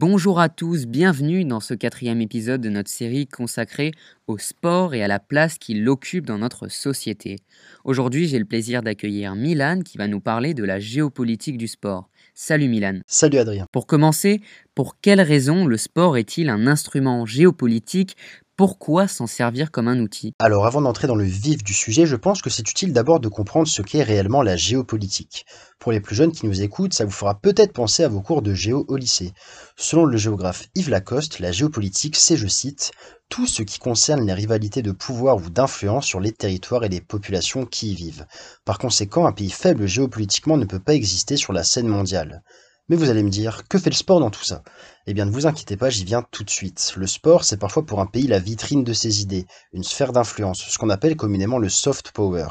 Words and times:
Bonjour 0.00 0.38
à 0.38 0.48
tous, 0.48 0.86
bienvenue 0.86 1.44
dans 1.44 1.58
ce 1.58 1.74
quatrième 1.74 2.20
épisode 2.20 2.60
de 2.60 2.68
notre 2.68 2.88
série 2.88 3.26
consacrée 3.26 3.90
au 4.28 4.38
sport 4.38 4.94
et 4.94 5.02
à 5.02 5.08
la 5.08 5.18
place 5.18 5.58
qu'il 5.58 5.88
occupe 5.88 6.24
dans 6.24 6.38
notre 6.38 6.68
société. 6.68 7.38
Aujourd'hui, 7.82 8.28
j'ai 8.28 8.38
le 8.38 8.44
plaisir 8.44 8.84
d'accueillir 8.84 9.34
Milan 9.34 9.80
qui 9.84 9.98
va 9.98 10.06
nous 10.06 10.20
parler 10.20 10.54
de 10.54 10.62
la 10.62 10.78
géopolitique 10.78 11.58
du 11.58 11.66
sport. 11.66 12.08
Salut 12.32 12.68
Milan. 12.68 13.00
Salut 13.08 13.38
Adrien. 13.38 13.66
Pour 13.72 13.88
commencer, 13.88 14.40
pour 14.76 15.00
quelles 15.00 15.20
raisons 15.20 15.66
le 15.66 15.76
sport 15.76 16.16
est-il 16.16 16.48
un 16.48 16.68
instrument 16.68 17.26
géopolitique 17.26 18.16
pourquoi 18.58 19.06
s'en 19.06 19.28
servir 19.28 19.70
comme 19.70 19.86
un 19.86 20.00
outil? 20.00 20.34
Alors 20.40 20.66
avant 20.66 20.80
d'entrer 20.80 21.06
dans 21.06 21.14
le 21.14 21.22
vif 21.22 21.62
du 21.62 21.72
sujet, 21.72 22.06
je 22.06 22.16
pense 22.16 22.42
que 22.42 22.50
c'est 22.50 22.68
utile 22.68 22.92
d'abord 22.92 23.20
de 23.20 23.28
comprendre 23.28 23.68
ce 23.68 23.82
qu'est 23.82 24.02
réellement 24.02 24.42
la 24.42 24.56
géopolitique. 24.56 25.46
Pour 25.78 25.92
les 25.92 26.00
plus 26.00 26.16
jeunes 26.16 26.32
qui 26.32 26.44
nous 26.44 26.60
écoutent, 26.60 26.92
ça 26.92 27.04
vous 27.04 27.12
fera 27.12 27.38
peut-être 27.38 27.72
penser 27.72 28.02
à 28.02 28.08
vos 28.08 28.20
cours 28.20 28.42
de 28.42 28.54
géo 28.54 28.84
au 28.88 28.96
lycée. 28.96 29.32
Selon 29.76 30.06
le 30.06 30.16
géographe 30.16 30.66
Yves 30.74 30.90
Lacoste, 30.90 31.38
la 31.38 31.52
géopolitique, 31.52 32.16
c'est, 32.16 32.36
je 32.36 32.48
cite, 32.48 32.90
tout 33.28 33.46
ce 33.46 33.62
qui 33.62 33.78
concerne 33.78 34.26
les 34.26 34.34
rivalités 34.34 34.82
de 34.82 34.90
pouvoir 34.90 35.36
ou 35.36 35.50
d'influence 35.50 36.06
sur 36.06 36.18
les 36.18 36.32
territoires 36.32 36.82
et 36.82 36.88
les 36.88 37.00
populations 37.00 37.64
qui 37.64 37.92
y 37.92 37.94
vivent. 37.94 38.26
Par 38.64 38.78
conséquent, 38.78 39.26
un 39.26 39.32
pays 39.32 39.50
faible 39.50 39.86
géopolitiquement 39.86 40.56
ne 40.56 40.64
peut 40.64 40.80
pas 40.80 40.94
exister 40.94 41.36
sur 41.36 41.52
la 41.52 41.62
scène 41.62 41.86
mondiale. 41.86 42.42
Mais 42.88 42.96
vous 42.96 43.10
allez 43.10 43.22
me 43.22 43.30
dire, 43.30 43.68
que 43.68 43.78
fait 43.78 43.90
le 43.90 43.94
sport 43.94 44.18
dans 44.18 44.30
tout 44.30 44.44
ça? 44.44 44.62
Eh 45.10 45.14
bien, 45.14 45.24
ne 45.24 45.30
vous 45.30 45.46
inquiétez 45.46 45.78
pas, 45.78 45.88
j'y 45.88 46.04
viens 46.04 46.22
tout 46.30 46.44
de 46.44 46.50
suite. 46.50 46.92
Le 46.94 47.06
sport, 47.06 47.42
c'est 47.42 47.56
parfois 47.56 47.86
pour 47.86 48.00
un 48.00 48.04
pays 48.04 48.26
la 48.26 48.38
vitrine 48.38 48.84
de 48.84 48.92
ses 48.92 49.22
idées, 49.22 49.46
une 49.72 49.82
sphère 49.82 50.12
d'influence, 50.12 50.60
ce 50.68 50.76
qu'on 50.76 50.90
appelle 50.90 51.16
communément 51.16 51.56
le 51.56 51.70
soft 51.70 52.10
power. 52.10 52.48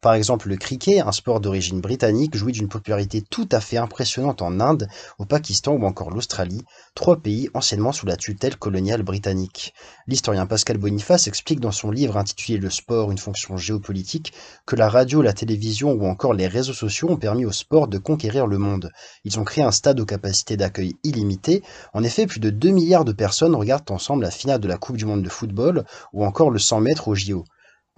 Par 0.00 0.14
exemple, 0.14 0.48
le 0.48 0.56
cricket, 0.56 1.00
un 1.00 1.10
sport 1.10 1.40
d'origine 1.40 1.80
britannique, 1.80 2.36
jouit 2.36 2.52
d'une 2.52 2.68
popularité 2.68 3.20
tout 3.20 3.48
à 3.50 3.60
fait 3.60 3.78
impressionnante 3.78 4.42
en 4.42 4.60
Inde, 4.60 4.86
au 5.18 5.24
Pakistan 5.24 5.72
ou 5.72 5.84
encore 5.84 6.10
l'Australie, 6.10 6.64
trois 6.94 7.16
pays 7.16 7.50
anciennement 7.52 7.90
sous 7.90 8.06
la 8.06 8.16
tutelle 8.16 8.56
coloniale 8.56 9.02
britannique. 9.02 9.74
L'historien 10.06 10.46
Pascal 10.46 10.78
Boniface 10.78 11.26
explique 11.26 11.58
dans 11.58 11.72
son 11.72 11.90
livre 11.90 12.16
intitulé 12.16 12.58
Le 12.58 12.70
sport, 12.70 13.10
une 13.10 13.18
fonction 13.18 13.56
géopolitique, 13.56 14.32
que 14.66 14.76
la 14.76 14.88
radio, 14.88 15.20
la 15.20 15.32
télévision 15.32 15.90
ou 15.90 16.06
encore 16.06 16.32
les 16.32 16.46
réseaux 16.46 16.72
sociaux 16.72 17.10
ont 17.10 17.16
permis 17.16 17.44
au 17.44 17.52
sport 17.52 17.88
de 17.88 17.98
conquérir 17.98 18.46
le 18.46 18.58
monde. 18.58 18.92
Ils 19.24 19.40
ont 19.40 19.44
créé 19.44 19.64
un 19.64 19.72
stade 19.72 19.98
aux 19.98 20.06
capacités 20.06 20.56
d'accueil 20.56 20.94
illimitées, 21.02 21.64
en 21.98 22.04
effet, 22.04 22.28
plus 22.28 22.38
de 22.38 22.50
2 22.50 22.70
milliards 22.70 23.04
de 23.04 23.10
personnes 23.10 23.56
regardent 23.56 23.90
ensemble 23.90 24.22
la 24.22 24.30
finale 24.30 24.60
de 24.60 24.68
la 24.68 24.78
Coupe 24.78 24.96
du 24.96 25.04
monde 25.04 25.24
de 25.24 25.28
football 25.28 25.84
ou 26.12 26.24
encore 26.24 26.52
le 26.52 26.60
100 26.60 26.80
mètres 26.82 27.08
au 27.08 27.16
JO. 27.16 27.44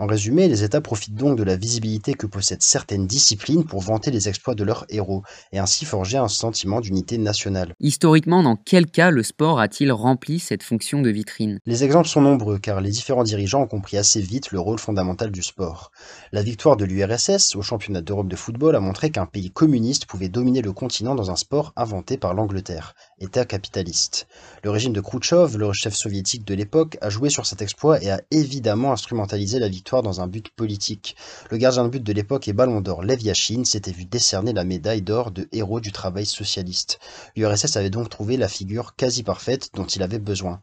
En 0.00 0.06
résumé, 0.06 0.48
les 0.48 0.64
États 0.64 0.80
profitent 0.80 1.14
donc 1.14 1.36
de 1.36 1.42
la 1.42 1.56
visibilité 1.56 2.14
que 2.14 2.26
possèdent 2.26 2.62
certaines 2.62 3.06
disciplines 3.06 3.66
pour 3.66 3.82
vanter 3.82 4.10
les 4.10 4.30
exploits 4.30 4.54
de 4.54 4.64
leurs 4.64 4.86
héros 4.88 5.22
et 5.52 5.58
ainsi 5.58 5.84
forger 5.84 6.16
un 6.16 6.26
sentiment 6.26 6.80
d'unité 6.80 7.18
nationale. 7.18 7.74
Historiquement, 7.80 8.42
dans 8.42 8.56
quel 8.56 8.86
cas 8.86 9.10
le 9.10 9.22
sport 9.22 9.60
a-t-il 9.60 9.92
rempli 9.92 10.38
cette 10.38 10.62
fonction 10.62 11.02
de 11.02 11.10
vitrine? 11.10 11.58
Les 11.66 11.84
exemples 11.84 12.08
sont 12.08 12.22
nombreux 12.22 12.58
car 12.58 12.80
les 12.80 12.88
différents 12.88 13.24
dirigeants 13.24 13.60
ont 13.60 13.66
compris 13.66 13.98
assez 13.98 14.22
vite 14.22 14.52
le 14.52 14.58
rôle 14.58 14.78
fondamental 14.78 15.30
du 15.30 15.42
sport. 15.42 15.90
La 16.32 16.42
victoire 16.42 16.78
de 16.78 16.86
l'URSS 16.86 17.54
au 17.54 17.60
championnat 17.60 18.00
d'Europe 18.00 18.28
de 18.28 18.36
football 18.36 18.76
a 18.76 18.80
montré 18.80 19.10
qu'un 19.10 19.26
pays 19.26 19.50
communiste 19.50 20.06
pouvait 20.06 20.30
dominer 20.30 20.62
le 20.62 20.72
continent 20.72 21.14
dans 21.14 21.30
un 21.30 21.36
sport 21.36 21.74
inventé 21.76 22.16
par 22.16 22.32
l'Angleterre, 22.32 22.94
État 23.18 23.44
capitaliste. 23.44 24.26
Le 24.64 24.70
régime 24.70 24.94
de 24.94 25.02
Khrouchtchev, 25.02 25.58
le 25.58 25.74
chef 25.74 25.94
soviétique 25.94 26.46
de 26.46 26.54
l'époque, 26.54 26.96
a 27.02 27.10
joué 27.10 27.28
sur 27.28 27.44
cet 27.44 27.60
exploit 27.60 28.02
et 28.02 28.10
a 28.10 28.22
évidemment 28.30 28.92
instrumentalisé 28.92 29.58
la 29.58 29.68
victoire 29.68 29.89
dans 29.91 30.20
un 30.20 30.28
but 30.28 30.48
politique. 30.50 31.16
Le 31.50 31.56
gardien 31.56 31.84
de 31.84 31.88
but 31.88 32.02
de 32.02 32.12
l'époque 32.12 32.46
et 32.46 32.52
ballon 32.52 32.80
d'or 32.80 33.02
Lev 33.02 33.20
Yashin 33.20 33.64
s'était 33.64 33.91
vu 33.91 34.05
décerner 34.05 34.52
la 34.52 34.64
médaille 34.64 35.02
d'or 35.02 35.33
de 35.33 35.48
héros 35.52 35.80
du 35.80 35.91
travail 35.91 36.27
socialiste. 36.27 37.00
L'URSS 37.34 37.77
avait 37.77 37.91
donc 37.91 38.08
trouvé 38.08 38.36
la 38.36 38.48
figure 38.48 38.94
quasi 38.94 39.22
parfaite 39.24 39.70
dont 39.74 39.86
il 39.86 40.02
avait 40.02 40.20
besoin. 40.20 40.61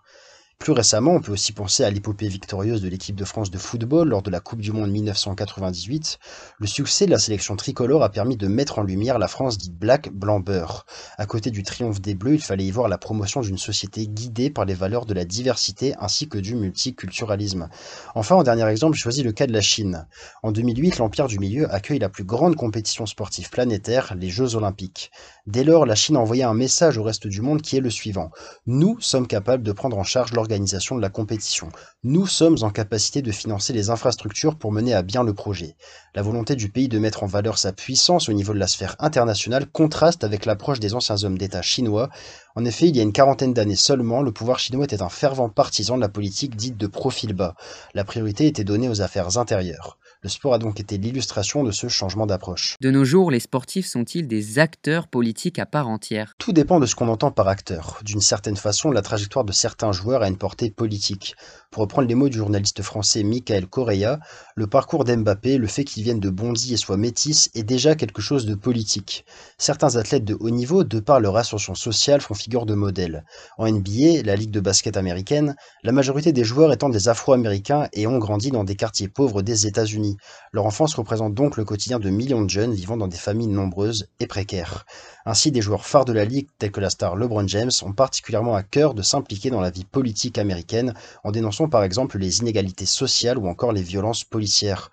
Plus 0.59 0.73
récemment, 0.73 1.11
on 1.11 1.21
peut 1.21 1.31
aussi 1.31 1.53
penser 1.53 1.83
à 1.83 1.91
l'épopée 1.91 2.27
victorieuse 2.27 2.81
de 2.81 2.89
l'équipe 2.89 3.15
de 3.15 3.23
France 3.23 3.51
de 3.51 3.59
football 3.59 4.09
lors 4.09 4.23
de 4.23 4.31
la 4.31 4.39
Coupe 4.39 4.59
du 4.59 4.71
Monde 4.71 4.89
1998. 4.89 6.17
Le 6.57 6.67
succès 6.67 7.05
de 7.05 7.11
la 7.11 7.19
sélection 7.19 7.55
tricolore 7.55 8.03
a 8.03 8.09
permis 8.09 8.37
de 8.37 8.47
mettre 8.47 8.79
en 8.79 8.83
lumière 8.83 9.19
la 9.19 9.27
France 9.27 9.59
dite 9.59 9.75
black, 9.75 10.11
blanc, 10.11 10.39
beurre. 10.39 10.85
À 11.19 11.27
côté 11.27 11.51
du 11.51 11.61
triomphe 11.61 12.01
des 12.01 12.15
Bleus, 12.15 12.33
il 12.33 12.41
fallait 12.41 12.65
y 12.65 12.71
voir 12.71 12.87
la 12.87 12.97
promotion 12.97 13.41
d'une 13.41 13.59
société 13.59 14.07
guidée 14.07 14.49
par 14.49 14.65
les 14.65 14.73
valeurs 14.73 15.05
de 15.05 15.13
la 15.13 15.25
diversité 15.25 15.93
ainsi 15.99 16.27
que 16.27 16.39
du 16.39 16.55
multiculturalisme. 16.55 17.69
Enfin, 18.15 18.35
en 18.35 18.43
dernier 18.43 18.67
exemple, 18.67 18.97
je 18.97 19.01
choisis 19.01 19.23
le 19.23 19.33
cas 19.33 19.45
de 19.47 19.53
la 19.53 19.61
Chine. 19.61 20.07
En 20.41 20.51
2008, 20.51 20.97
l'Empire 20.97 21.27
du 21.27 21.37
Milieu 21.37 21.71
accueille 21.71 21.99
la 21.99 22.09
plus 22.09 22.25
grande 22.25 22.55
compétition 22.55 23.05
sportive 23.05 23.51
planétaire, 23.51 24.15
les 24.19 24.29
Jeux 24.29 24.55
Olympiques. 24.55 25.11
Dès 25.45 25.63
lors, 25.63 25.85
la 25.85 25.95
Chine 25.95 26.17
a 26.17 26.19
envoyé 26.19 26.43
un 26.43 26.55
message 26.55 26.97
au 26.97 27.03
reste 27.03 27.27
du 27.27 27.41
monde 27.41 27.61
qui 27.61 27.77
est 27.77 27.81
le 27.81 27.91
suivant. 27.91 28.31
Nous 28.65 28.99
sommes 28.99 29.27
capables 29.27 29.63
de 29.63 29.71
prendre 29.71 29.97
en 29.97 30.03
charge 30.03 30.33
de 30.47 31.01
la 31.01 31.09
compétition. 31.09 31.69
Nous 32.03 32.25
sommes 32.25 32.57
en 32.61 32.69
capacité 32.69 33.21
de 33.21 33.31
financer 33.31 33.73
les 33.73 33.89
infrastructures 33.89 34.57
pour 34.57 34.71
mener 34.71 34.93
à 34.93 35.01
bien 35.01 35.23
le 35.23 35.33
projet. 35.33 35.75
La 36.15 36.21
volonté 36.21 36.55
du 36.55 36.69
pays 36.69 36.87
de 36.87 36.99
mettre 36.99 37.23
en 37.23 37.27
valeur 37.27 37.57
sa 37.57 37.73
puissance 37.73 38.29
au 38.29 38.33
niveau 38.33 38.53
de 38.53 38.59
la 38.59 38.67
sphère 38.67 38.95
internationale 38.99 39.67
contraste 39.67 40.23
avec 40.23 40.45
l'approche 40.45 40.79
des 40.79 40.93
anciens 40.93 41.23
hommes 41.23 41.37
d'État 41.37 41.61
chinois. 41.61 42.09
En 42.57 42.65
effet, 42.65 42.89
il 42.89 42.97
y 42.97 42.99
a 42.99 43.03
une 43.03 43.13
quarantaine 43.13 43.53
d'années 43.53 43.75
seulement, 43.75 44.23
le 44.23 44.31
pouvoir 44.31 44.57
chinois 44.57 44.85
était 44.85 45.03
un 45.03 45.09
fervent 45.09 45.47
partisan 45.47 45.95
de 45.95 46.01
la 46.01 46.09
politique 46.09 46.55
dite 46.55 46.75
de 46.75 46.87
profil 46.87 47.33
bas. 47.33 47.53
La 47.93 48.03
priorité 48.03 48.47
était 48.47 48.63
donnée 48.63 48.89
aux 48.89 49.03
affaires 49.03 49.37
intérieures. 49.37 49.99
Le 50.23 50.29
sport 50.29 50.55
a 50.55 50.57
donc 50.57 50.79
été 50.79 50.97
l'illustration 50.97 51.63
de 51.63 51.69
ce 51.69 51.87
changement 51.87 52.25
d'approche. 52.25 52.75
De 52.81 52.89
nos 52.89 53.05
jours, 53.05 53.29
les 53.29 53.39
sportifs 53.39 53.85
sont-ils 53.85 54.27
des 54.27 54.57
acteurs 54.57 55.07
politiques 55.07 55.59
à 55.59 55.67
part 55.67 55.87
entière? 55.87 56.33
Tout 56.39 56.51
dépend 56.51 56.79
de 56.79 56.87
ce 56.87 56.95
qu'on 56.95 57.09
entend 57.09 57.29
par 57.29 57.47
acteur. 57.47 57.99
D'une 58.03 58.21
certaine 58.21 58.57
façon, 58.57 58.89
la 58.89 59.03
trajectoire 59.03 59.45
de 59.45 59.51
certains 59.51 59.91
joueurs 59.91 60.23
a 60.23 60.27
une 60.27 60.39
portée 60.39 60.71
politique. 60.71 61.35
Pour 61.69 61.83
reprendre 61.83 62.07
les 62.07 62.15
mots 62.15 62.29
du 62.29 62.37
journaliste 62.39 62.81
français 62.81 63.21
Michael 63.21 63.67
Correa, 63.67 64.19
le 64.55 64.65
parcours 64.65 65.03
d'Mbappé, 65.03 65.59
le 65.59 65.67
fait 65.67 65.83
qu'il 65.83 66.01
vienne 66.01 66.19
de 66.19 66.31
Bondy 66.31 66.73
et 66.73 66.77
soit 66.77 66.97
métis, 66.97 67.51
est 67.53 67.61
déjà 67.61 67.93
quelque 67.93 68.21
chose 68.21 68.47
de 68.47 68.55
politique. 68.55 69.23
Certains 69.59 69.97
athlètes 69.97 70.25
de 70.25 70.35
haut 70.39 70.49
niveau, 70.49 70.83
de 70.83 70.99
par 70.99 71.19
leur 71.19 71.37
ascension 71.37 71.75
sociale, 71.75 72.21
font 72.21 72.33
figure 72.47 72.65
de 72.65 72.75
modèle. 72.75 73.25
En 73.57 73.69
NBA, 73.69 74.23
la 74.23 74.37
ligue 74.37 74.51
de 74.51 74.61
basket 74.61 74.95
américaine, 74.95 75.57
la 75.83 75.91
majorité 75.91 76.31
des 76.31 76.45
joueurs 76.45 76.71
étant 76.71 76.87
des 76.87 77.09
Afro-Américains 77.09 77.89
et 77.91 78.07
ont 78.07 78.19
grandi 78.19 78.51
dans 78.51 78.63
des 78.63 78.77
quartiers 78.77 79.09
pauvres 79.09 79.41
des 79.41 79.67
États-Unis. 79.67 80.15
Leur 80.53 80.65
enfance 80.65 80.93
représente 80.93 81.33
donc 81.33 81.57
le 81.57 81.65
quotidien 81.65 81.99
de 81.99 82.09
millions 82.09 82.41
de 82.41 82.49
jeunes 82.49 82.73
vivant 82.73 82.95
dans 82.95 83.09
des 83.09 83.17
familles 83.17 83.47
nombreuses 83.47 84.07
et 84.21 84.27
précaires. 84.27 84.85
Ainsi, 85.25 85.51
des 85.51 85.59
joueurs 85.59 85.85
phares 85.85 86.05
de 86.05 86.13
la 86.13 86.23
Ligue, 86.23 86.47
tels 86.57 86.71
que 86.71 86.79
la 86.79 86.89
star 86.89 87.17
LeBron 87.17 87.49
James, 87.49 87.71
ont 87.81 87.91
particulièrement 87.91 88.55
à 88.55 88.63
cœur 88.63 88.93
de 88.93 89.01
s'impliquer 89.01 89.49
dans 89.49 89.59
la 89.59 89.69
vie 89.69 89.83
politique 89.83 90.37
américaine 90.37 90.93
en 91.25 91.31
dénonçant 91.31 91.67
par 91.67 91.83
exemple 91.83 92.17
les 92.17 92.39
inégalités 92.39 92.85
sociales 92.85 93.37
ou 93.37 93.49
encore 93.49 93.73
les 93.73 93.83
violences 93.83 94.23
policières. 94.23 94.89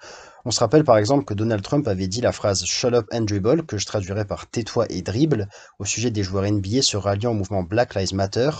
On 0.47 0.50
se 0.50 0.60
rappelle 0.60 0.84
par 0.84 0.99
exemple 0.99 1.25
que 1.25 1.32
Donald 1.32 1.62
Trump 1.62 1.88
avait 1.88 2.06
dit 2.06 2.21
la 2.21 2.31
phrase 2.31 2.66
Shut 2.66 2.93
up 2.93 3.06
and 3.12 3.22
dribble, 3.22 3.65
que 3.65 3.78
je 3.78 3.87
traduirais 3.87 4.27
par 4.27 4.47
tais-toi 4.47 4.84
et 4.91 5.00
dribble, 5.00 5.49
au 5.78 5.87
sujet 5.87 6.10
des 6.10 6.22
joueurs 6.22 6.44
NBA 6.44 6.82
se 6.82 6.99
ralliant 6.99 7.31
au 7.31 7.34
mouvement 7.34 7.62
Black 7.62 7.94
Lives 7.94 8.15
Matter, 8.15 8.50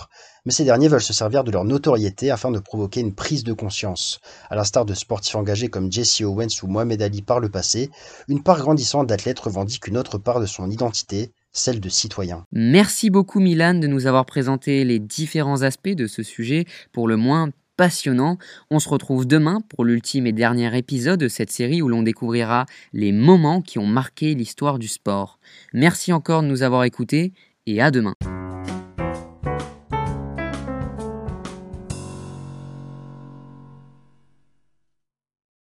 mais 0.45 0.51
ces 0.51 0.63
derniers 0.63 0.87
veulent 0.87 0.99
se 0.99 1.13
servir 1.13 1.43
de 1.43 1.51
leur 1.51 1.63
notoriété 1.63 2.31
afin 2.31 2.49
de 2.49 2.57
provoquer 2.57 3.01
une 3.01 3.13
prise 3.13 3.43
de 3.43 3.53
conscience. 3.53 4.19
À 4.49 4.55
l'instar 4.55 4.85
de 4.85 4.95
sportifs 4.95 5.35
engagés 5.35 5.67
comme 5.67 5.91
Jesse 5.91 6.21
Owens 6.21 6.63
ou 6.63 6.67
Mohamed 6.67 7.03
Ali 7.03 7.21
par 7.21 7.39
le 7.39 7.49
passé, 7.49 7.91
une 8.27 8.41
part 8.41 8.57
grandissante 8.57 9.05
d'athlètes 9.05 9.39
revendique 9.39 9.85
une 9.85 9.97
autre 9.97 10.17
part 10.17 10.39
de 10.39 10.47
son 10.47 10.71
identité, 10.71 11.33
celle 11.51 11.79
de 11.79 11.89
citoyen. 11.89 12.45
Merci 12.51 13.11
beaucoup 13.11 13.39
Milan 13.39 13.75
de 13.75 13.85
nous 13.85 14.07
avoir 14.07 14.25
présenté 14.25 14.83
les 14.85 14.97
différents 14.97 15.61
aspects 15.61 15.89
de 15.89 16.07
ce 16.07 16.23
sujet, 16.23 16.65
pour 16.91 17.07
le 17.07 17.15
moins 17.15 17.51
passionnant. 17.77 18.37
On 18.69 18.79
se 18.79 18.89
retrouve 18.89 19.25
demain 19.25 19.61
pour 19.69 19.85
l'ultime 19.85 20.27
et 20.27 20.31
dernier 20.31 20.75
épisode 20.77 21.19
de 21.19 21.27
cette 21.27 21.51
série 21.51 21.81
où 21.81 21.87
l'on 21.87 22.03
découvrira 22.03 22.65
les 22.93 23.11
moments 23.11 23.61
qui 23.61 23.79
ont 23.79 23.87
marqué 23.87 24.35
l'histoire 24.35 24.79
du 24.79 24.87
sport. 24.87 25.39
Merci 25.73 26.13
encore 26.13 26.41
de 26.41 26.47
nous 26.47 26.63
avoir 26.63 26.83
écoutés 26.83 27.33
et 27.65 27.81
à 27.81 27.91
demain. 27.91 28.15